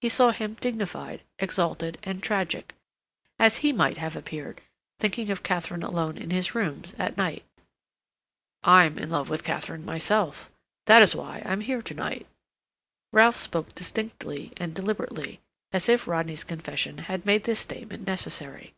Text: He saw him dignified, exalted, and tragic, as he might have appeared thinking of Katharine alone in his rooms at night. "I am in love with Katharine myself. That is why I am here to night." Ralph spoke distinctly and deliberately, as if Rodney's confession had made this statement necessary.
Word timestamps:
He 0.00 0.08
saw 0.08 0.30
him 0.30 0.56
dignified, 0.58 1.20
exalted, 1.38 1.98
and 2.02 2.22
tragic, 2.22 2.72
as 3.38 3.58
he 3.58 3.74
might 3.74 3.98
have 3.98 4.16
appeared 4.16 4.62
thinking 5.00 5.30
of 5.30 5.42
Katharine 5.42 5.82
alone 5.82 6.16
in 6.16 6.30
his 6.30 6.54
rooms 6.54 6.94
at 6.98 7.18
night. 7.18 7.44
"I 8.62 8.84
am 8.84 8.96
in 8.98 9.10
love 9.10 9.28
with 9.28 9.44
Katharine 9.44 9.84
myself. 9.84 10.50
That 10.86 11.02
is 11.02 11.14
why 11.14 11.42
I 11.44 11.52
am 11.52 11.60
here 11.60 11.82
to 11.82 11.92
night." 11.94 12.26
Ralph 13.12 13.36
spoke 13.36 13.74
distinctly 13.74 14.50
and 14.56 14.74
deliberately, 14.74 15.40
as 15.72 15.90
if 15.90 16.08
Rodney's 16.08 16.42
confession 16.42 16.96
had 16.96 17.26
made 17.26 17.44
this 17.44 17.60
statement 17.60 18.06
necessary. 18.06 18.74